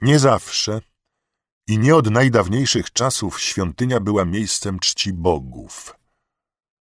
Nie 0.00 0.18
zawsze 0.18 0.80
i 1.68 1.78
nie 1.78 1.96
od 1.96 2.10
najdawniejszych 2.10 2.92
czasów 2.92 3.40
świątynia 3.40 4.00
była 4.00 4.24
miejscem 4.24 4.78
czci 4.78 5.12
bogów. 5.12 5.94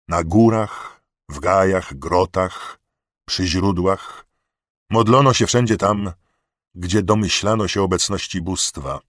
Na 0.09 0.25
górach, 0.25 1.03
w 1.29 1.41
gajach, 1.41 1.95
grotach, 1.95 2.81
przy 3.29 3.47
źródłach 3.47 4.27
modlono 4.91 5.35
się 5.35 5.47
wszędzie 5.47 5.77
tam, 5.77 6.13
gdzie 6.75 7.03
domyślano 7.03 7.69
się 7.69 7.83
obecności 7.83 8.41
bóstwa. 8.41 9.01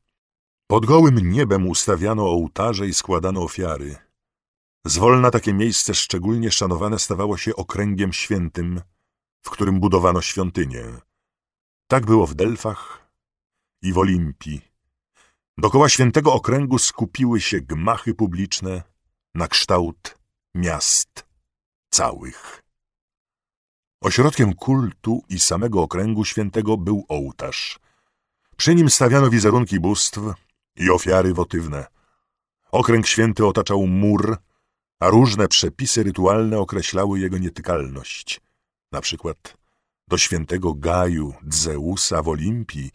Pod 0.68 0.86
gołym 0.86 1.32
niebem 1.32 1.68
ustawiano 1.68 2.24
ołtarze 2.24 2.88
i 2.88 2.94
składano 2.94 3.42
ofiary. 3.42 3.96
Zwolna 4.86 5.32
takie 5.32 5.54
miejsce 5.54 5.96
szczególnie 5.96 6.52
szanowane 6.52 7.00
stawało 7.00 7.38
się 7.38 7.56
okręgiem 7.56 8.14
świętym, 8.14 8.82
w 9.42 9.50
którym 9.50 9.80
budowano 9.80 10.22
świątynię. 10.22 10.84
Tak 11.88 12.06
było 12.06 12.28
w 12.28 12.34
Delfach 12.34 13.01
i 13.82 13.94
w 13.94 13.98
Olimpii. 13.98 14.62
Dokoła 15.58 15.90
świętego 15.90 16.34
okręgu 16.34 16.80
skupiły 16.80 17.42
się 17.42 17.62
gmachy 17.62 18.14
publiczne 18.14 18.84
na 19.36 19.48
kształt 19.48 20.18
miast 20.56 21.26
całych. 21.90 22.64
Ośrodkiem 24.02 24.54
kultu 24.54 25.24
i 25.30 25.40
samego 25.40 25.82
okręgu 25.82 26.26
świętego 26.26 26.78
był 26.78 27.06
ołtarz. 27.08 27.80
Przy 28.58 28.76
nim 28.76 28.90
stawiano 28.90 29.30
wizerunki 29.30 29.80
bóstw 29.80 30.20
i 30.76 30.90
ofiary 30.90 31.34
wotywne. 31.34 31.86
Okręg 32.72 33.08
święty 33.08 33.46
otaczał 33.46 33.88
mur, 33.88 34.38
a 35.00 35.10
różne 35.10 35.48
przepisy 35.48 36.04
rytualne 36.04 36.60
określały 36.60 37.20
jego 37.20 37.38
nietykalność. 37.38 38.42
Na 38.92 39.02
przykład 39.02 39.58
do 40.08 40.18
świętego 40.18 40.74
Gaju 40.74 41.34
Dzeusa 41.48 42.22
w 42.22 42.28
Olimpii 42.28 42.92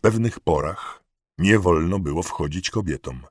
pewnych 0.00 0.40
porach 0.40 1.04
nie 1.38 1.58
wolno 1.58 1.98
było 1.98 2.22
wchodzić 2.22 2.70
kobietom. 2.70 3.26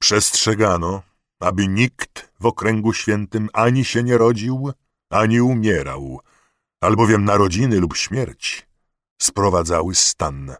Przestrzegano, 0.00 1.02
aby 1.40 1.68
nikt 1.68 2.32
w 2.40 2.46
okręgu 2.46 2.92
świętym 2.92 3.48
ani 3.52 3.84
się 3.84 4.02
nie 4.02 4.18
rodził, 4.18 4.72
ani 5.10 5.40
umierał, 5.40 6.20
albowiem 6.80 7.24
narodziny 7.24 7.80
lub 7.80 7.96
śmierć 7.96 8.68
sprowadzały 9.22 9.94
stan 9.94 10.54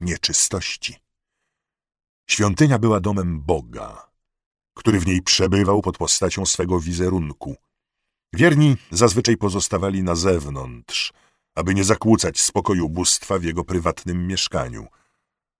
nieczystości. 0.00 0.96
Świątynia 2.30 2.78
była 2.78 3.00
domem 3.00 3.40
Boga, 3.40 4.10
który 4.74 5.00
w 5.00 5.06
niej 5.06 5.22
przebywał 5.22 5.82
pod 5.82 5.98
postacią 5.98 6.46
swego 6.46 6.80
wizerunku. 6.80 7.56
Wierni 8.32 8.76
zazwyczaj 8.90 9.36
pozostawali 9.36 10.02
na 10.02 10.14
zewnątrz, 10.14 11.12
aby 11.54 11.74
nie 11.74 11.84
zakłócać 11.84 12.40
spokoju 12.40 12.88
bóstwa 12.88 13.38
w 13.38 13.44
jego 13.44 13.64
prywatnym 13.64 14.26
mieszkaniu. 14.26 14.86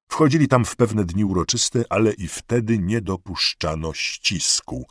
Wchodzili 0.09 0.49
tam 0.49 0.65
w 0.65 0.77
pewne 0.77 1.05
dni 1.05 1.25
uroczyste, 1.25 1.85
ale 1.91 2.13
i 2.13 2.29
wtedy 2.29 2.79
nie 2.79 3.01
dopuszczano 3.01 3.95
ścisku. 3.95 4.87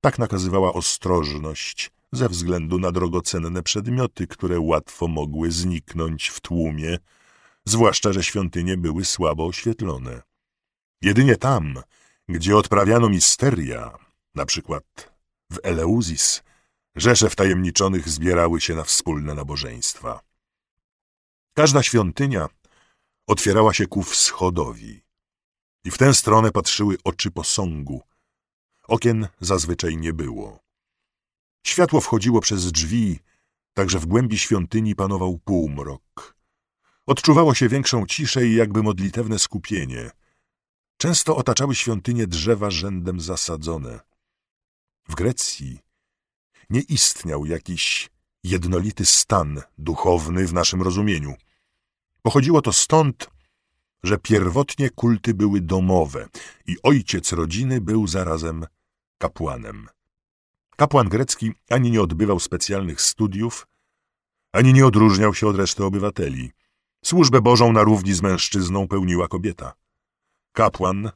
Tak 0.00 0.18
nakazywała 0.18 0.72
ostrożność 0.72 1.90
ze 2.12 2.28
względu 2.28 2.78
na 2.78 2.92
drogocenne 2.92 3.62
przedmioty, 3.62 4.26
które 4.26 4.60
łatwo 4.60 5.08
mogły 5.08 5.50
zniknąć 5.50 6.28
w 6.28 6.40
tłumie, 6.40 6.98
zwłaszcza, 7.64 8.12
że 8.12 8.22
świątynie 8.22 8.76
były 8.76 9.04
słabo 9.04 9.46
oświetlone. 9.46 10.22
Jedynie 11.02 11.36
tam, 11.36 11.82
gdzie 12.28 12.56
odprawiano 12.56 13.08
misteria, 13.08 13.98
na 14.34 14.46
przykład 14.46 15.12
w 15.52 15.58
Eleuzis, 15.62 16.42
rzesze 16.96 17.30
wtajemniczonych 17.30 18.08
zbierały 18.08 18.60
się 18.60 18.74
na 18.74 18.84
wspólne 18.84 19.34
nabożeństwa. 19.34 20.20
Każda 21.54 21.82
świątynia 21.82 22.48
otwierała 23.26 23.74
się 23.74 23.86
ku 23.86 24.02
wschodowi 24.02 25.02
i 25.84 25.90
w 25.90 25.98
tę 25.98 26.14
stronę 26.14 26.50
patrzyły 26.52 26.96
oczy 27.04 27.30
posągu. 27.30 28.02
Okien 28.88 29.28
zazwyczaj 29.40 29.96
nie 29.96 30.12
było. 30.12 30.58
Światło 31.66 32.00
wchodziło 32.00 32.40
przez 32.40 32.72
drzwi, 32.72 33.18
tak 33.74 33.90
że 33.90 33.98
w 33.98 34.06
głębi 34.06 34.38
świątyni 34.38 34.94
panował 34.94 35.38
półmrok. 35.38 36.36
Odczuwało 37.06 37.54
się 37.54 37.68
większą 37.68 38.06
ciszę 38.06 38.46
i 38.46 38.54
jakby 38.54 38.82
modlitewne 38.82 39.38
skupienie. 39.38 40.10
Często 40.96 41.36
otaczały 41.36 41.74
świątynię 41.74 42.26
drzewa 42.26 42.70
rzędem 42.70 43.20
zasadzone. 43.20 44.00
W 45.08 45.14
Grecji 45.14 45.85
nie 46.70 46.80
istniał 46.80 47.46
jakiś 47.46 48.10
jednolity 48.44 49.06
stan 49.06 49.62
duchowny 49.78 50.46
w 50.46 50.52
naszym 50.52 50.82
rozumieniu. 50.82 51.34
Pochodziło 52.22 52.62
to 52.62 52.72
stąd, 52.72 53.30
że 54.02 54.18
pierwotnie 54.18 54.90
kulty 54.90 55.34
były 55.34 55.60
domowe 55.60 56.28
i 56.66 56.76
ojciec 56.82 57.32
rodziny 57.32 57.80
był 57.80 58.06
zarazem 58.06 58.66
kapłanem. 59.18 59.88
Kapłan 60.76 61.08
grecki 61.08 61.52
ani 61.70 61.90
nie 61.90 62.02
odbywał 62.02 62.40
specjalnych 62.40 63.00
studiów, 63.00 63.66
ani 64.52 64.72
nie 64.72 64.86
odróżniał 64.86 65.34
się 65.34 65.46
od 65.46 65.56
reszty 65.56 65.84
obywateli. 65.84 66.52
Służbę 67.04 67.40
Bożą 67.40 67.72
na 67.72 67.82
równi 67.82 68.14
z 68.14 68.22
mężczyzną 68.22 68.88
pełniła 68.88 69.28
kobieta. 69.28 69.72
Kapłan, 70.52 71.10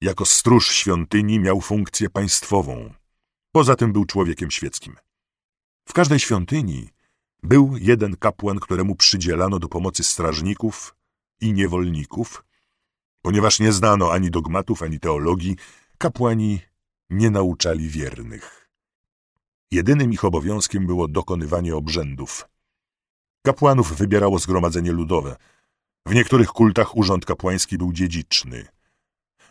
jako 0.00 0.24
stróż 0.24 0.70
świątyni, 0.70 1.40
miał 1.40 1.60
funkcję 1.60 2.10
państwową. 2.10 2.94
Poza 3.52 3.76
tym 3.76 3.92
był 3.92 4.04
człowiekiem 4.04 4.50
świeckim. 4.50 4.96
W 5.88 5.92
każdej 5.92 6.18
świątyni 6.18 6.88
był 7.42 7.76
jeden 7.80 8.16
kapłan, 8.16 8.58
któremu 8.60 8.96
przydzielano 8.96 9.58
do 9.58 9.68
pomocy 9.68 10.04
strażników 10.04 10.94
i 11.40 11.52
niewolników. 11.52 12.44
Ponieważ 13.22 13.60
nie 13.60 13.72
znano 13.72 14.12
ani 14.12 14.30
dogmatów, 14.30 14.82
ani 14.82 15.00
teologii, 15.00 15.56
kapłani 15.98 16.60
nie 17.10 17.30
nauczali 17.30 17.88
wiernych. 17.88 18.70
Jedynym 19.70 20.12
ich 20.12 20.24
obowiązkiem 20.24 20.86
było 20.86 21.08
dokonywanie 21.08 21.76
obrzędów. 21.76 22.48
Kapłanów 23.42 23.96
wybierało 23.96 24.38
zgromadzenie 24.38 24.92
ludowe. 24.92 25.36
W 26.06 26.14
niektórych 26.14 26.48
kultach 26.48 26.96
urząd 26.96 27.24
kapłański 27.24 27.78
był 27.78 27.92
dziedziczny. 27.92 28.68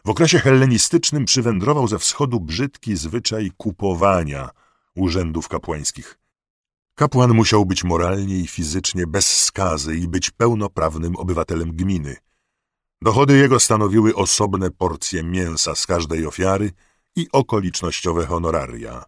W 0.06 0.09
okresie 0.09 0.39
hellenistycznym 0.39 1.25
przywędrował 1.25 1.88
ze 1.88 2.00
wschodu 2.00 2.39
brzydki 2.39 2.97
zwyczaj 2.97 3.51
kupowania 3.57 4.50
urzędów 4.95 5.47
kapłańskich. 5.47 6.19
Kapłan 6.95 7.34
musiał 7.34 7.66
być 7.66 7.84
moralnie 7.84 8.40
i 8.40 8.47
fizycznie 8.47 9.07
bez 9.07 9.44
skazy 9.44 9.95
i 9.95 10.07
być 10.07 10.31
pełnoprawnym 10.31 11.16
obywatelem 11.16 11.72
gminy. 11.75 12.16
Dochody 13.01 13.38
jego 13.38 13.59
stanowiły 13.59 14.16
osobne 14.16 14.72
porcje 14.72 15.23
mięsa 15.23 15.75
z 15.75 15.88
każdej 15.88 16.25
ofiary 16.25 16.72
i 17.16 17.28
okolicznościowe 17.31 18.25
honoraria. 18.25 19.06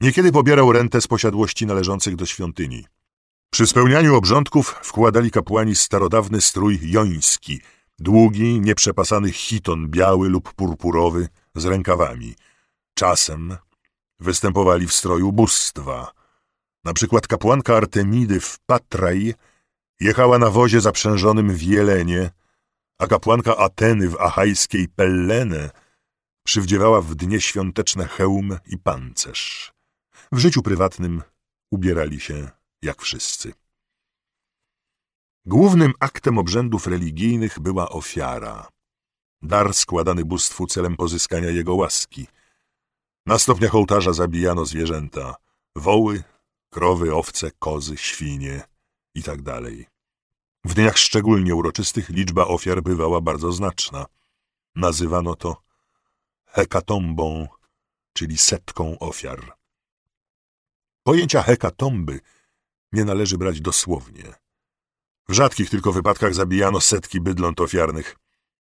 Niekiedy 0.00 0.32
pobierał 0.32 0.72
rentę 0.72 1.00
z 1.00 1.06
posiadłości 1.06 1.66
należących 1.66 2.16
do 2.16 2.26
świątyni. 2.26 2.84
Przy 3.50 3.66
spełnianiu 3.66 4.16
obrządków 4.16 4.76
wkładali 4.82 5.30
kapłani 5.30 5.76
starodawny 5.76 6.40
strój 6.40 6.78
joński, 6.82 7.60
długi, 8.00 8.60
nieprzepasany 8.60 9.32
chiton 9.32 9.88
biały 9.88 10.28
lub 10.28 10.52
purpurowy 10.52 11.28
z 11.54 11.64
rękawami. 11.64 12.34
Czasem 12.94 13.56
występowali 14.20 14.86
w 14.86 14.92
stroju 14.92 15.32
bóstwa– 15.32 16.12
na 16.84 16.92
przykład 16.92 17.26
kapłanka 17.26 17.76
Artemidy 17.76 18.40
w 18.40 18.58
Patraj 18.66 19.34
jechała 20.00 20.38
na 20.38 20.50
wozie 20.50 20.80
zaprzężonym 20.80 21.54
w 21.54 21.62
Jelenie, 21.62 22.30
a 22.98 23.06
kapłanka 23.06 23.56
Ateny 23.56 24.08
w 24.08 24.20
achajskiej 24.20 24.88
Pellene 24.88 25.70
przywdziewała 26.44 27.00
w 27.00 27.14
dnie 27.14 27.40
świąteczne 27.40 28.08
hełm 28.08 28.58
i 28.66 28.78
pancerz. 28.78 29.72
W 30.32 30.38
życiu 30.38 30.62
prywatnym 30.62 31.22
ubierali 31.70 32.20
się 32.20 32.50
jak 32.82 33.02
wszyscy. 33.02 33.52
Głównym 35.46 35.92
aktem 36.00 36.38
obrzędów 36.38 36.86
religijnych 36.86 37.60
była 37.60 37.88
ofiara, 37.88 38.68
dar 39.42 39.74
składany 39.74 40.24
bóstwu 40.24 40.66
celem 40.66 40.96
pozyskania 40.96 41.50
jego 41.50 41.74
łaski. 41.74 42.26
Na 43.26 43.38
stopniach 43.38 43.74
ołtarza 43.74 44.12
zabijano 44.12 44.66
zwierzęta, 44.66 45.34
woły, 45.76 46.22
krowy, 46.70 47.14
owce, 47.14 47.50
kozy, 47.58 47.96
świnie 47.96 48.62
i 49.14 49.22
tak. 49.22 49.40
W 50.64 50.74
dniach 50.74 50.98
szczególnie 50.98 51.54
uroczystych 51.54 52.08
liczba 52.08 52.46
ofiar 52.46 52.82
bywała 52.82 53.20
bardzo 53.20 53.52
znaczna. 53.52 54.06
Nazywano 54.74 55.36
to 55.36 55.62
hekatombą, 56.46 57.48
czyli 58.12 58.38
setką 58.38 58.98
ofiar. 58.98 59.56
Pojęcia 61.02 61.42
hekatomby 61.42 62.20
nie 62.92 63.04
należy 63.04 63.38
brać 63.38 63.60
dosłownie. 63.60 64.39
W 65.30 65.32
rzadkich 65.32 65.70
tylko 65.70 65.92
wypadkach 65.92 66.34
zabijano 66.34 66.80
setki 66.80 67.20
bydląt 67.20 67.60
ofiarnych. 67.60 68.16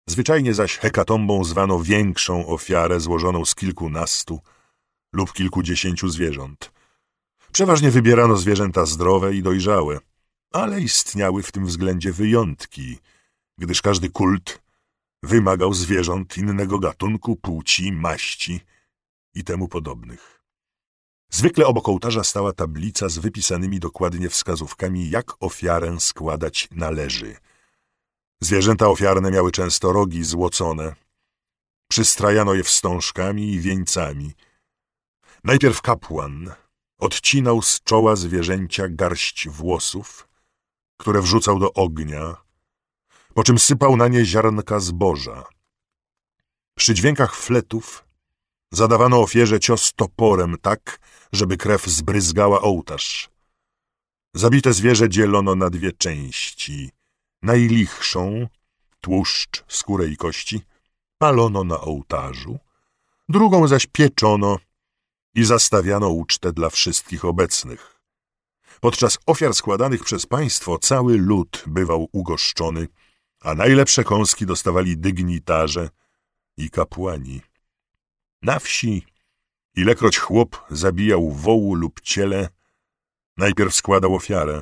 Zwyczajnie 0.08 0.54
zaś 0.54 0.78
hekatombą 0.78 1.44
zwano 1.44 1.80
większą 1.80 2.48
ofiarę 2.48 3.00
złożoną 3.00 3.46
z 3.46 3.56
kilkunastu 3.56 4.40
lub 5.14 5.34
kilkudziesięciu 5.34 6.10
zwierząt. 6.10 6.72
Przeważnie 7.52 7.92
wybierano 7.92 8.38
zwierzęta 8.38 8.86
zdrowe 8.86 9.36
i 9.36 9.44
dojrzałe, 9.44 10.00
ale 10.52 10.82
istniały 10.82 11.44
w 11.44 11.52
tym 11.52 11.66
względzie 11.66 12.12
wyjątki, 12.12 12.98
gdyż 13.58 13.82
każdy 13.82 14.10
kult 14.10 14.62
wymagał 15.24 15.74
zwierząt 15.74 16.38
innego 16.38 16.80
gatunku, 16.80 17.36
płci, 17.36 17.92
maści 17.92 18.62
i 19.36 19.44
temu 19.44 19.68
podobnych. 19.68 20.43
Zwykle 21.30 21.66
obok 21.66 21.90
ołtarza 21.90 22.24
stała 22.24 22.54
tablica 22.54 23.10
z 23.10 23.18
wypisanymi 23.18 23.80
dokładnie 23.80 24.30
wskazówkami, 24.30 25.10
jak 25.10 25.32
ofiarę 25.40 26.00
składać 26.00 26.68
należy. 26.72 27.38
Zwierzęta 28.42 28.88
ofiarne 28.88 29.32
miały 29.32 29.52
często 29.52 29.94
rogi 29.94 30.24
złocone. 30.24 30.96
Przystrajano 31.88 32.54
je 32.54 32.64
wstążkami 32.64 33.54
i 33.54 33.60
wieńcami. 33.60 34.34
Najpierw 35.44 35.82
kapłan 35.82 36.52
odcinał 36.98 37.62
z 37.62 37.82
czoła 37.84 38.16
zwierzęcia 38.16 38.88
garść 38.90 39.50
włosów, 39.50 40.28
które 40.98 41.22
wrzucał 41.22 41.60
do 41.60 41.74
ognia, 41.74 42.36
po 43.34 43.44
czym 43.44 43.60
sypał 43.60 43.98
na 43.98 44.08
nie 44.08 44.26
ziarnka 44.26 44.80
zboża. 44.80 45.44
Przy 46.76 46.94
dźwiękach 46.94 47.36
fletów 47.36 48.06
zadawano 48.74 49.22
ofierze 49.22 49.60
cios 49.60 49.94
toporem 49.96 50.56
tak, 50.62 51.00
żeby 51.32 51.58
krew 51.58 51.86
zbryzgała 51.86 52.62
ołtarz. 52.62 53.30
Zabite 54.34 54.74
zwierzę 54.74 55.10
dzielono 55.10 55.56
na 55.56 55.70
dwie 55.70 55.92
części. 55.92 56.92
Najlichszą, 57.42 58.48
tłuszcz, 59.02 59.64
skórę 59.68 60.08
i 60.08 60.18
kości, 60.18 60.62
palono 61.18 61.64
na 61.64 61.82
ołtarzu, 61.82 62.60
drugą 63.30 63.68
zaś 63.68 63.86
pieczono 63.86 64.58
i 65.36 65.44
zastawiano 65.44 66.10
ucztę 66.10 66.54
dla 66.54 66.70
wszystkich 66.70 67.26
obecnych. 67.26 68.02
Podczas 68.82 69.18
ofiar 69.26 69.54
składanych 69.54 70.04
przez 70.04 70.26
państwo 70.26 70.80
cały 70.80 71.18
lud 71.18 71.64
bywał 71.68 72.10
ugoszczony, 72.12 72.88
a 73.42 73.56
najlepsze 73.56 74.04
kąski 74.04 74.46
dostawali 74.46 74.98
dygnitarze 74.98 75.90
i 76.58 76.70
kapłani. 76.70 77.42
Na 78.44 78.60
wsi, 78.60 79.06
ilekroć 79.76 80.18
chłop 80.18 80.66
zabijał 80.70 81.32
wołu 81.32 81.76
lub 81.76 82.02
ciele, 82.02 82.50
najpierw 83.38 83.76
składał 83.76 84.16
ofiarę, 84.16 84.62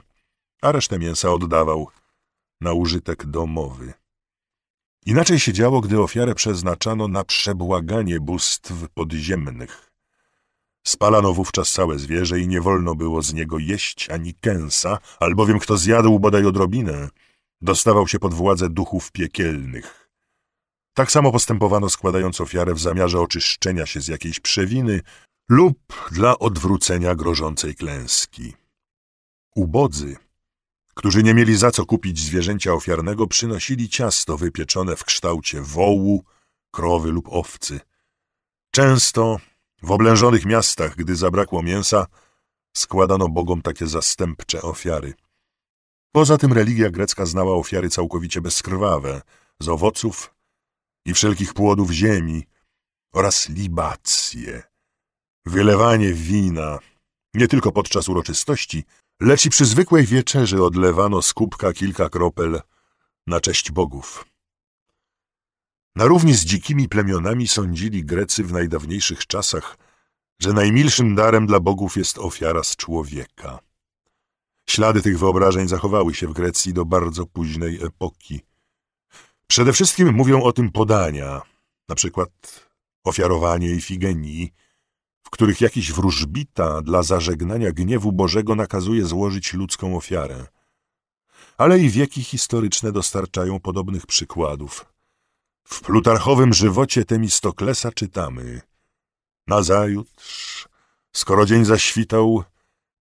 a 0.61 0.71
resztę 0.71 0.99
mięsa 0.99 1.31
oddawał 1.31 1.87
na 2.61 2.73
użytek 2.73 3.25
domowy. 3.25 3.93
Inaczej 5.05 5.39
się 5.39 5.53
działo, 5.53 5.81
gdy 5.81 6.01
ofiarę 6.01 6.35
przeznaczano 6.35 7.07
na 7.07 7.23
przebłaganie 7.23 8.19
bóstw 8.19 8.73
podziemnych. 8.93 9.91
Spalano 10.87 11.33
wówczas 11.33 11.71
całe 11.71 11.99
zwierzę 11.99 12.39
i 12.39 12.47
nie 12.47 12.61
wolno 12.61 12.95
było 12.95 13.21
z 13.21 13.33
niego 13.33 13.59
jeść 13.59 14.09
ani 14.09 14.33
kęsa, 14.33 14.99
albowiem 15.19 15.59
kto 15.59 15.77
zjadł 15.77 16.19
bodaj 16.19 16.45
odrobinę, 16.45 17.09
dostawał 17.61 18.07
się 18.07 18.19
pod 18.19 18.33
władzę 18.33 18.69
duchów 18.69 19.11
piekielnych. 19.11 20.00
Tak 20.93 21.11
samo 21.11 21.31
postępowano 21.31 21.89
składając 21.89 22.41
ofiarę 22.41 22.73
w 22.73 22.79
zamiarze 22.79 23.19
oczyszczenia 23.19 23.85
się 23.85 24.01
z 24.01 24.07
jakiejś 24.07 24.39
przewiny 24.39 25.01
lub 25.49 25.77
dla 26.11 26.39
odwrócenia 26.39 27.15
grożącej 27.15 27.75
klęski. 27.75 28.53
Ubodzy, 29.55 30.15
którzy 30.93 31.23
nie 31.23 31.33
mieli 31.33 31.57
za 31.57 31.71
co 31.71 31.85
kupić 31.85 32.19
zwierzęcia 32.19 32.73
ofiarnego, 32.73 33.27
przynosili 33.27 33.89
ciasto 33.89 34.37
wypieczone 34.37 34.95
w 34.95 35.03
kształcie 35.03 35.61
wołu, 35.61 36.23
krowy 36.71 37.11
lub 37.11 37.27
owcy. 37.29 37.79
Często 38.71 39.39
w 39.83 39.91
oblężonych 39.91 40.45
miastach, 40.45 40.95
gdy 40.95 41.15
zabrakło 41.15 41.63
mięsa, 41.63 42.07
składano 42.77 43.29
bogom 43.29 43.61
takie 43.61 43.87
zastępcze 43.87 44.61
ofiary. 44.61 45.13
Poza 46.11 46.37
tym 46.37 46.53
religia 46.53 46.89
grecka 46.89 47.25
znała 47.25 47.55
ofiary 47.55 47.89
całkowicie 47.89 48.41
bezkrwawe, 48.41 49.21
z 49.59 49.67
owoców 49.67 50.33
i 51.05 51.13
wszelkich 51.13 51.53
płodów 51.53 51.91
ziemi 51.91 52.47
oraz 53.13 53.49
libacje, 53.49 54.63
wylewanie 55.45 56.13
wina, 56.13 56.79
nie 57.33 57.47
tylko 57.47 57.71
podczas 57.71 58.09
uroczystości, 58.09 58.83
lecz 59.21 59.45
i 59.45 59.49
przy 59.49 59.65
zwykłej 59.65 60.05
wieczerzy 60.05 60.63
odlewano 60.63 61.21
z 61.21 61.33
kubka 61.33 61.73
kilka 61.73 62.09
kropel 62.09 62.61
na 63.27 63.39
cześć 63.39 63.71
bogów. 63.71 64.25
Na 65.95 66.05
równi 66.05 66.33
z 66.33 66.45
dzikimi 66.45 66.89
plemionami 66.89 67.47
sądzili 67.47 68.05
Grecy 68.05 68.43
w 68.43 68.51
najdawniejszych 68.51 69.27
czasach, 69.27 69.77
że 70.39 70.53
najmilszym 70.53 71.15
darem 71.15 71.47
dla 71.47 71.59
bogów 71.59 71.97
jest 71.97 72.17
ofiara 72.17 72.63
z 72.63 72.75
człowieka. 72.75 73.59
Ślady 74.69 75.01
tych 75.01 75.19
wyobrażeń 75.19 75.67
zachowały 75.67 76.13
się 76.13 76.27
w 76.27 76.33
Grecji 76.33 76.73
do 76.73 76.85
bardzo 76.85 77.25
późnej 77.25 77.83
epoki. 77.83 78.41
Przede 79.51 79.73
wszystkim 79.73 80.13
mówią 80.13 80.43
o 80.43 80.53
tym 80.53 80.71
podania, 80.71 81.41
na 81.89 81.95
przykład 81.95 82.29
ofiarowanie 83.03 83.71
Ifigenii, 83.71 84.53
w 85.23 85.29
których 85.29 85.61
jakiś 85.61 85.91
wróżbita 85.91 86.81
dla 86.81 87.03
zażegnania 87.03 87.71
gniewu 87.71 88.11
Bożego 88.11 88.55
nakazuje 88.55 89.05
złożyć 89.05 89.53
ludzką 89.53 89.97
ofiarę. 89.97 90.47
Ale 91.57 91.79
i 91.79 91.89
wieki 91.89 92.23
historyczne 92.23 92.91
dostarczają 92.91 93.59
podobnych 93.59 94.05
przykładów. 94.05 94.85
W 95.63 95.81
plutarchowym 95.81 96.53
żywocie 96.53 97.05
Temistoklesa 97.05 97.91
czytamy 97.91 98.61
Nazajutrz, 99.47 100.67
skoro 101.13 101.45
dzień 101.45 101.65
zaświtał, 101.65 102.43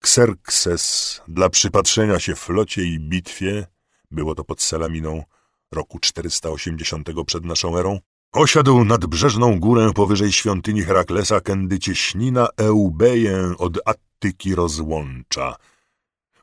Xerxes 0.05 1.20
dla 1.29 1.50
przypatrzenia 1.50 2.20
się 2.20 2.35
flocie 2.35 2.85
i 2.85 3.00
bitwie, 3.00 3.67
było 4.11 4.35
to 4.35 4.44
pod 4.44 4.62
Salaminą 4.62 5.25
roku 5.72 5.99
480 5.99 7.08
przed 7.26 7.44
naszą 7.44 7.76
erą, 7.78 7.99
osiadł 8.32 8.84
nadbrzeżną 8.84 9.61
górę 9.61 9.90
powyżej 9.94 10.32
świątyni 10.32 10.82
Heraklesa, 10.82 11.40
kędy 11.40 11.78
cieśnina 11.78 12.49
Eubeję 12.56 13.55
od 13.58 13.78
Attyki 13.84 14.55
rozłącza. 14.55 15.56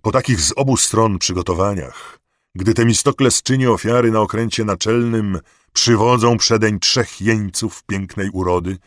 Po 0.01 0.11
takich 0.11 0.41
z 0.41 0.53
obu 0.55 0.77
stron 0.77 1.19
przygotowaniach, 1.19 2.19
gdy 2.55 2.73
Temistokles 2.73 3.43
czyni 3.43 3.67
ofiary 3.67 4.11
na 4.11 4.19
okręcie 4.19 4.65
naczelnym, 4.65 5.39
przywodzą 5.73 6.37
przedeń 6.37 6.79
trzech 6.79 7.21
jeńców 7.21 7.83
pięknej 7.83 8.29
urody 8.29 8.77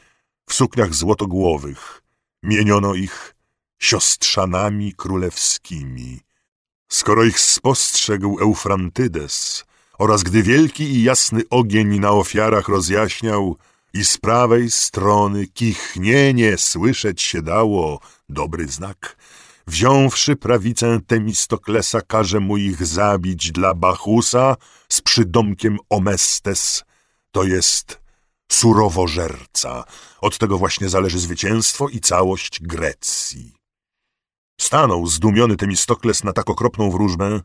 w 0.49 0.55
sukniach 0.55 0.95
złotogłowych. 0.95 2.03
Mieniono 2.43 2.95
ich 2.95 3.35
siostrzanami 3.79 4.93
królewskimi. 4.93 6.21
Skoro 6.89 7.25
ich 7.25 7.41
spostrzegł 7.41 8.41
Eufrantydes 8.41 9.65
oraz 10.01 10.23
gdy 10.23 10.43
wielki 10.43 10.85
i 10.85 11.03
jasny 11.03 11.43
ogień 11.51 11.99
na 11.99 12.11
ofiarach 12.11 12.69
rozjaśniał 12.69 13.57
i 13.93 14.05
z 14.05 14.19
prawej 14.19 14.71
strony 14.71 15.47
kichnienie 15.47 16.59
słyszeć 16.59 17.23
się 17.23 17.43
dało, 17.43 18.01
dobry 18.29 18.69
znak, 18.69 19.17
wziąwszy 19.67 20.37
prawicę 20.37 21.01
Temistoklesa, 21.07 22.01
każe 22.01 22.41
mu 22.41 22.57
ich 22.57 22.87
zabić 22.87 23.53
dla 23.53 23.75
Bachusa 23.75 24.57
z 24.89 25.01
przydomkiem 25.01 25.79
Omestes, 25.91 26.85
to 27.31 27.45
jest 27.45 28.01
surowożerca. 28.53 29.85
Od 30.21 30.39
tego 30.39 30.59
właśnie 30.59 30.89
zależy 30.89 31.19
zwycięstwo 31.19 31.89
i 31.89 32.01
całość 32.01 32.63
Grecji. 32.63 33.55
Stanął 34.61 35.07
zdumiony 35.07 35.57
Temistokles 35.57 36.25
na 36.25 36.33
tak 36.33 36.51
okropną 36.51 36.91
wróżbę 36.91 37.41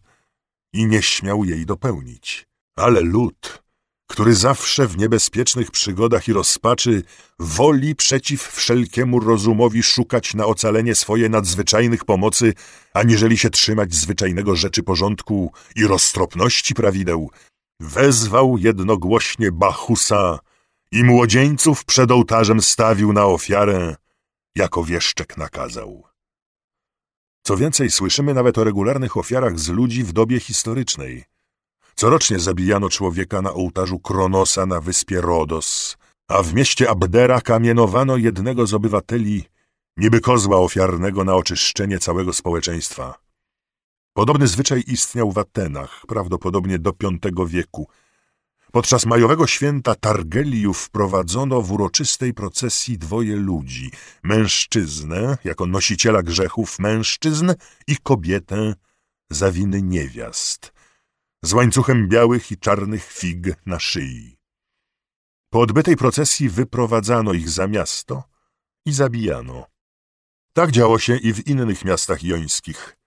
i 0.76 0.86
nie 0.86 1.02
śmiał 1.02 1.44
jej 1.44 1.66
dopełnić. 1.66 2.48
Ale 2.76 3.02
lud, 3.02 3.64
który 4.08 4.36
zawsze 4.36 4.88
w 4.88 4.98
niebezpiecznych 4.98 5.72
przygodach 5.72 6.28
i 6.28 6.34
rozpaczy 6.34 7.04
woli 7.40 7.96
przeciw 7.96 8.42
wszelkiemu 8.42 9.20
rozumowi 9.20 9.84
szukać 9.84 10.34
na 10.34 10.46
ocalenie 10.46 10.96
swoje 10.96 11.30
nadzwyczajnych 11.30 12.06
pomocy, 12.06 12.54
aniżeli 12.94 13.38
się 13.38 13.50
trzymać 13.50 13.94
zwyczajnego 13.94 14.56
rzeczy 14.56 14.84
porządku 14.84 15.52
i 15.76 15.88
roztropności 15.88 16.74
prawideł, 16.74 17.32
wezwał 17.80 18.58
jednogłośnie 18.58 19.52
Bachusa 19.52 20.40
i 20.92 21.04
młodzieńców 21.04 21.86
przed 21.86 22.12
ołtarzem 22.12 22.62
stawił 22.62 23.14
na 23.14 23.26
ofiarę, 23.26 23.96
jako 24.56 24.84
wieszczek 24.84 25.38
nakazał. 25.38 26.04
Co 27.44 27.58
więcej, 27.58 27.92
słyszymy 27.92 28.34
nawet 28.34 28.58
o 28.58 28.64
regularnych 28.64 29.18
ofiarach 29.18 29.60
z 29.60 29.70
ludzi 29.70 30.04
w 30.04 30.14
dobie 30.14 30.40
historycznej. 30.40 31.35
Corocznie 31.96 32.40
zabijano 32.40 32.90
człowieka 32.90 33.42
na 33.42 33.54
ołtarzu 33.54 34.00
Kronosa 34.00 34.66
na 34.66 34.82
wyspie 34.82 35.22
Rodos, 35.22 35.98
a 36.28 36.44
w 36.44 36.54
mieście 36.54 36.90
Abdera 36.90 37.42
kamienowano 37.42 38.18
jednego 38.18 38.68
z 38.68 38.74
obywateli, 38.74 39.44
niby 39.98 40.22
kozła 40.22 40.58
ofiarnego 40.58 41.24
na 41.24 41.36
oczyszczenie 41.36 42.00
całego 42.00 42.34
społeczeństwa. 42.34 43.16
Podobny 44.14 44.48
zwyczaj 44.48 44.84
istniał 44.88 45.32
w 45.32 45.38
Atenach, 45.38 46.02
prawdopodobnie 46.08 46.80
do 46.80 46.94
V 47.00 47.48
wieku, 47.48 47.88
Podczas 48.72 49.06
majowego 49.06 49.48
święta 49.48 49.96
Targeliów 49.96 50.78
wprowadzono 50.78 51.62
w 51.62 51.72
uroczystej 51.72 52.34
procesji 52.34 52.98
dwoje 52.98 53.36
ludzi, 53.36 53.92
mężczyznę 54.24 55.38
jako 55.44 55.66
nosiciela 55.66 56.24
grzechów 56.24 56.80
mężczyzn 56.80 57.54
i 57.88 57.98
kobietę 57.98 58.74
za 59.30 59.52
winy 59.52 59.82
niewiast. 59.82 60.75
Z 61.46 61.54
łańcuchem 61.54 62.08
białych 62.08 62.52
i 62.52 62.58
czarnych 62.58 63.12
fig 63.12 63.48
na 63.66 63.80
szyi. 63.80 64.38
Po 65.50 65.60
odbytej 65.60 65.96
procesji 65.96 66.50
wyprowadzano 66.50 67.34
ich 67.34 67.50
za 67.50 67.68
miasto 67.68 68.24
i 68.86 68.94
zabijano. 68.94 69.66
Tak 70.54 70.72
działo 70.72 71.00
się 71.00 71.18
i 71.18 71.34
w 71.34 71.48
innych 71.48 71.86
miastach 71.86 72.24
jońskich. 72.24 72.98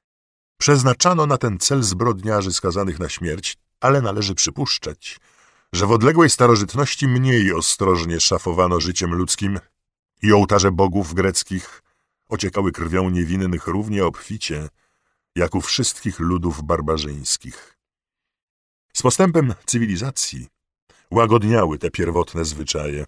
Przeznaczano 0.58 1.26
na 1.26 1.38
ten 1.38 1.58
cel 1.58 1.82
zbrodniarzy 1.82 2.52
skazanych 2.52 2.98
na 2.98 3.08
śmierć, 3.08 3.56
ale 3.80 4.02
należy 4.02 4.34
przypuszczać, 4.34 5.20
że 5.72 5.86
w 5.86 5.92
odległej 5.92 6.30
starożytności 6.30 7.08
mniej 7.08 7.52
ostrożnie 7.52 8.20
szafowano 8.20 8.80
życiem 8.80 9.14
ludzkim 9.14 9.58
i 10.22 10.32
ołtarze 10.32 10.72
bogów 10.72 11.14
greckich 11.14 11.82
ociekały 12.28 12.72
krwią 12.72 13.10
niewinnych 13.10 13.66
równie 13.66 14.04
obficie, 14.04 14.68
jak 15.36 15.54
u 15.54 15.60
wszystkich 15.60 16.20
ludów 16.20 16.62
barbarzyńskich. 16.62 17.77
Z 18.98 19.02
postępem 19.02 19.54
cywilizacji 19.66 20.48
łagodniały 21.10 21.78
te 21.78 21.90
pierwotne 21.90 22.44
zwyczaje. 22.44 23.04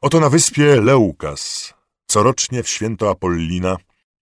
Oto 0.00 0.20
na 0.20 0.30
wyspie 0.30 0.80
Leukas, 0.80 1.74
corocznie 2.06 2.62
w 2.62 2.68
święto 2.68 3.10
Apollina, 3.10 3.76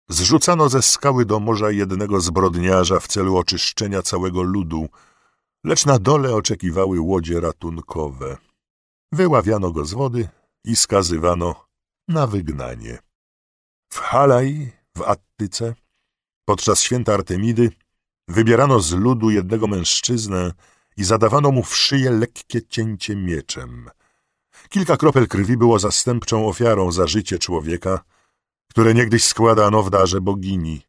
zrzucano 0.08 0.68
ze 0.68 0.82
skały 0.82 1.24
do 1.24 1.40
morza 1.40 1.70
jednego 1.70 2.20
zbrodniarza 2.20 3.00
w 3.00 3.08
celu 3.08 3.36
oczyszczenia 3.36 4.02
całego 4.02 4.42
ludu, 4.42 4.88
lecz 5.64 5.86
na 5.86 5.98
dole 5.98 6.34
oczekiwały 6.34 7.00
łodzie 7.00 7.40
ratunkowe. 7.40 8.36
Wyławiano 9.12 9.70
go 9.70 9.84
z 9.84 9.92
wody 9.92 10.28
i 10.64 10.76
skazywano 10.76 11.66
na 12.08 12.26
wygnanie. 12.26 12.98
W 13.92 13.98
Halaj, 13.98 14.72
w 14.96 15.02
Attyce, 15.02 15.74
podczas 16.44 16.80
święta 16.80 17.14
Artemidy, 17.14 17.70
wybierano 18.28 18.80
z 18.80 18.92
ludu 18.92 19.30
jednego 19.30 19.66
mężczyznę 19.66 20.52
i 20.96 21.04
zadawano 21.04 21.50
mu 21.50 21.62
w 21.62 21.76
szyję 21.76 22.10
lekkie 22.10 22.66
cięcie 22.66 23.16
mieczem. 23.16 23.90
Kilka 24.68 24.96
kropel 24.96 25.28
krwi 25.28 25.56
było 25.56 25.78
zastępczą 25.78 26.48
ofiarą 26.48 26.92
za 26.92 27.06
życie 27.06 27.38
człowieka, 27.38 28.00
które 28.70 28.94
niegdyś 28.94 29.24
składano 29.24 29.82
w 29.82 29.90
darze 29.90 30.20
bogini. 30.20 30.82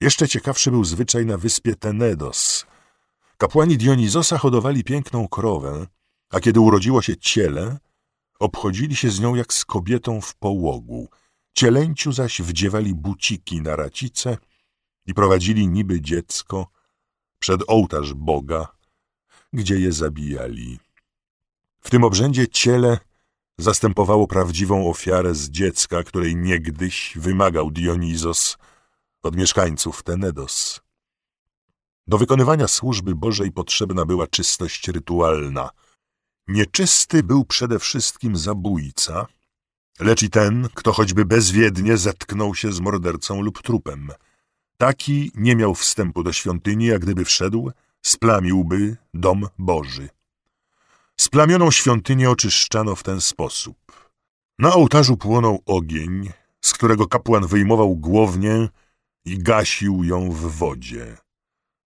Jeszcze 0.00 0.28
ciekawszy 0.28 0.70
był 0.70 0.84
zwyczaj 0.84 1.26
na 1.26 1.36
wyspie 1.36 1.74
Tenedos. 1.74 2.66
Kapłani 3.36 3.76
Dionizosa 3.76 4.38
hodowali 4.38 4.84
piękną 4.84 5.28
krowę, 5.28 5.86
a 6.30 6.40
kiedy 6.40 6.60
urodziło 6.60 7.02
się 7.02 7.16
ciele, 7.16 7.78
obchodzili 8.38 8.96
się 8.96 9.10
z 9.10 9.20
nią 9.20 9.34
jak 9.34 9.52
z 9.52 9.64
kobietą 9.64 10.20
w 10.20 10.34
połogu. 10.34 11.08
Cielęciu 11.52 12.12
zaś 12.12 12.42
wdziewali 12.42 12.94
buciki 12.94 13.62
na 13.62 13.76
racice 13.76 14.38
i 15.10 15.14
prowadzili 15.14 15.68
niby 15.68 16.00
dziecko 16.00 16.66
przed 17.38 17.60
ołtarz 17.66 18.14
Boga, 18.14 18.68
gdzie 19.52 19.80
je 19.80 19.92
zabijali. 19.92 20.78
W 21.80 21.90
tym 21.90 22.04
obrzędzie 22.04 22.48
ciele 22.48 22.98
zastępowało 23.58 24.26
prawdziwą 24.26 24.90
ofiarę 24.90 25.34
z 25.34 25.50
dziecka, 25.50 26.02
której 26.02 26.36
niegdyś 26.36 27.12
wymagał 27.16 27.70
Dionizos 27.70 28.58
od 29.22 29.36
mieszkańców 29.36 30.02
Tenedos. 30.02 30.80
Do 32.06 32.18
wykonywania 32.18 32.68
służby 32.68 33.14
Bożej 33.14 33.52
potrzebna 33.52 34.04
była 34.04 34.26
czystość 34.26 34.88
rytualna. 34.88 35.70
Nieczysty 36.48 37.22
był 37.22 37.44
przede 37.44 37.78
wszystkim 37.78 38.36
zabójca, 38.36 39.26
lecz 40.00 40.22
i 40.22 40.30
ten, 40.30 40.68
kto 40.74 40.92
choćby 40.92 41.24
bezwiednie 41.24 41.96
zetknął 41.96 42.54
się 42.54 42.72
z 42.72 42.80
mordercą 42.80 43.40
lub 43.40 43.62
trupem. 43.62 44.10
Taki 44.80 45.32
nie 45.34 45.56
miał 45.56 45.74
wstępu 45.74 46.22
do 46.22 46.32
świątyni, 46.32 46.92
a 46.92 46.98
gdyby 46.98 47.24
wszedł, 47.24 47.70
splamiłby 48.02 48.96
dom 49.14 49.46
Boży. 49.58 50.08
Splamioną 51.16 51.70
świątynię 51.70 52.30
oczyszczano 52.30 52.96
w 52.96 53.02
ten 53.02 53.20
sposób. 53.20 53.76
Na 54.58 54.74
ołtarzu 54.74 55.16
płonął 55.16 55.62
ogień, 55.66 56.30
z 56.60 56.72
którego 56.72 57.06
kapłan 57.06 57.46
wyjmował 57.46 57.96
głownię 57.96 58.68
i 59.24 59.38
gasił 59.38 60.04
ją 60.04 60.30
w 60.30 60.56
wodzie. 60.56 61.16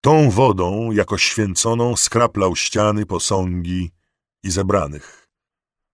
Tą 0.01 0.31
wodą, 0.31 0.93
jako 0.93 1.19
święconą, 1.19 1.97
skraplał 1.97 2.57
ściany, 2.57 3.07
posągi 3.07 3.91
i 4.43 4.51
zebranych. 4.51 5.29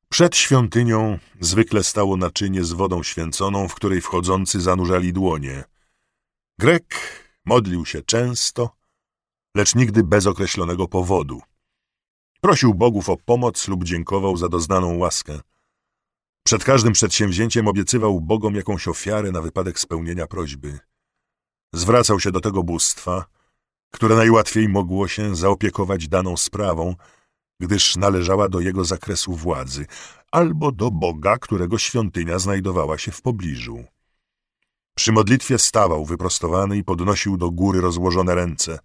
Przed 0.09 0.37
świątynią 0.37 1.19
zwykle 1.41 1.85
stało 1.85 2.17
naczynie 2.17 2.65
z 2.65 2.73
wodą 2.73 3.03
święconą, 3.03 3.69
w 3.69 3.75
której 3.75 4.01
wchodzący 4.01 4.61
zanurzali 4.61 5.13
dłonie. 5.13 5.74
Grek 6.59 6.95
modlił 7.45 7.87
się 7.87 8.03
często, 8.03 8.71
lecz 9.57 9.75
nigdy 9.75 10.05
bez 10.05 10.27
określonego 10.27 10.89
powodu. 10.89 11.41
Prosił 12.41 12.75
bogów 12.75 13.09
o 13.09 13.17
pomoc 13.17 13.69
lub 13.69 13.85
dziękował 13.85 14.37
za 14.37 14.49
doznaną 14.49 14.99
łaskę. 14.99 15.41
Przed 16.45 16.65
każdym 16.65 16.93
przedsięwzięciem 16.93 17.69
obiecywał 17.69 18.21
bogom 18.21 18.55
jakąś 18.55 18.89
ofiarę 18.89 19.33
na 19.33 19.41
wypadek 19.41 19.81
spełnienia 19.81 20.27
prośby. 20.27 20.79
Zwracał 21.73 22.21
się 22.21 22.33
do 22.33 22.41
tego 22.41 22.63
bóstwa, 22.63 23.25
które 23.91 24.17
najłatwiej 24.17 24.69
mogło 24.69 25.09
się 25.09 25.37
zaopiekować 25.37 26.09
daną 26.09 26.37
sprawą, 26.37 26.95
gdyż 27.61 27.97
należała 27.97 28.49
do 28.49 28.61
jego 28.61 28.85
zakresu 28.85 29.33
władzy, 29.33 29.87
albo 30.31 30.73
do 30.73 30.91
Boga, 30.91 31.39
którego 31.39 31.79
świątynia 31.79 32.39
znajdowała 32.39 32.99
się 32.99 33.13
w 33.13 33.23
pobliżu. 33.23 33.85
Przy 34.95 35.13
modlitwie 35.13 35.59
stawał 35.59 36.05
wyprostowany 36.05 36.77
i 36.77 36.85
podnosił 36.85 37.37
do 37.37 37.51
góry 37.51 37.81
rozłożone 37.81 38.35
ręce. 38.35 38.79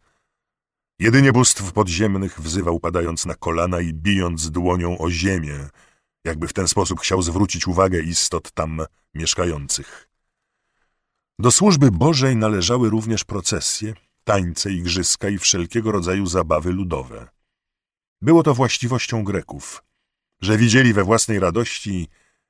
Jedynie 1.00 1.34
bóstw 1.34 1.72
podziemnych 1.72 2.42
wzywał 2.42 2.80
padając 2.80 3.26
na 3.26 3.36
kolana 3.36 3.82
i 3.82 3.94
bijąc 3.94 4.52
dłonią 4.52 4.98
o 4.98 5.12
ziemię, 5.12 5.70
jakby 6.24 6.48
w 6.48 6.54
ten 6.54 6.68
sposób 6.68 7.00
chciał 7.00 7.22
zwrócić 7.22 7.68
uwagę 7.68 8.02
istot 8.02 8.52
tam 8.52 8.82
mieszkających. 9.14 10.10
Do 11.40 11.52
służby 11.52 11.92
Bożej 11.92 12.36
należały 12.36 12.90
również 12.90 13.24
procesje, 13.24 13.94
tańce, 14.24 14.72
igrzyska 14.72 15.30
i 15.30 15.38
wszelkiego 15.38 15.92
rodzaju 15.92 16.26
zabawy 16.26 16.72
ludowe. 16.72 17.28
Było 18.22 18.44
to 18.44 18.54
właściwością 18.54 19.24
Greków, 19.24 19.84
że 20.42 20.58
widzieli 20.58 20.94
we 20.94 21.04
własnej 21.04 21.40
radości 21.40 22.08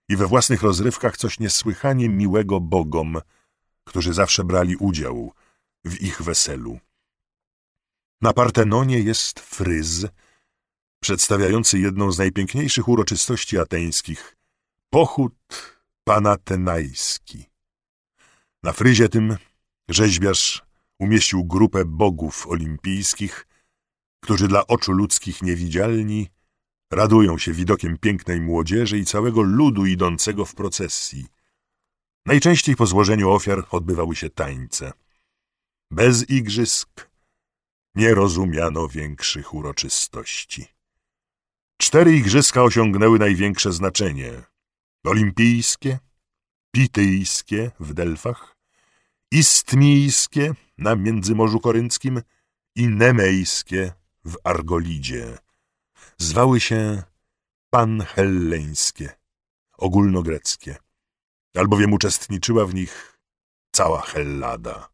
i 0.10 0.16
we 0.16 0.28
własnych 0.28 0.62
rozrywkach 0.62 1.18
coś 1.18 1.40
niesłychanie 1.40 2.10
miłego 2.10 2.60
bogom, 2.60 3.18
którzy 3.90 4.14
zawsze 4.14 4.44
brali 4.44 4.76
udział 4.76 5.34
w 5.86 6.02
ich 6.02 6.22
weselu. 6.22 6.80
Na 8.22 8.34
Partenonie 8.34 9.00
jest 9.00 9.40
fryz, 9.40 10.06
przedstawiający 11.00 11.80
jedną 11.80 12.12
z 12.12 12.18
najpiękniejszych 12.18 12.88
uroczystości 12.88 13.60
ateńskich– 13.60 14.36
pochód 14.90 15.36
panatenajski. 16.04 17.46
Na 18.64 18.74
fryzie 18.74 19.10
tym 19.10 19.38
rzeźbiarz 19.90 20.64
umieścił 21.00 21.46
grupę 21.46 21.86
bogów 21.86 22.48
olimpijskich, 22.48 23.48
którzy 24.20 24.48
dla 24.48 24.68
oczu 24.68 24.92
ludzkich 24.92 25.42
niewidzialni 25.42 26.30
radują 26.92 27.38
się 27.38 27.54
widokiem 27.54 27.98
pięknej 27.98 28.42
młodzieży 28.42 28.98
i 28.98 29.06
całego 29.06 29.42
ludu 29.42 29.86
idącego 29.86 30.46
w 30.46 30.56
procesji. 30.56 31.39
Najczęściej 32.30 32.76
po 32.76 32.86
złożeniu 32.86 33.30
ofiar 33.30 33.66
odbywały 33.72 34.16
się 34.16 34.30
tańce. 34.30 34.92
Bez 35.92 36.30
igrzysk 36.30 37.10
nie 37.96 38.16
rozumiano 38.16 38.88
większych 38.88 39.54
uroczystości. 39.54 40.66
Cztery 41.78 42.16
igrzyska 42.16 42.64
osiągnęły 42.64 43.20
największe 43.20 43.72
znaczenie. 43.72 44.44
Olimpijskie, 45.04 46.00
pityjskie 46.72 47.72
w 47.80 47.94
Delfach, 47.94 48.56
istmijskie 49.32 50.54
na 50.78 50.96
Międzymorzu 50.96 51.60
Korynckim 51.60 52.22
i 52.76 52.88
nemejskie 52.88 53.94
w 54.26 54.36
Argolidzie. 54.44 55.38
Zwały 56.18 56.60
się 56.60 57.04
panhelleńskie, 57.70 59.10
ogólnogreckie, 59.78 60.76
albowiem 61.56 61.94
uczestniczyła 61.94 62.66
w 62.66 62.74
nich 62.74 63.20
cała 63.76 64.02
Hellada. 64.02 64.90